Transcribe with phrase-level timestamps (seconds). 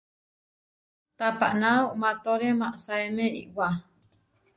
[1.17, 3.67] Tapaná uʼmátore maʼasáeme iʼwá.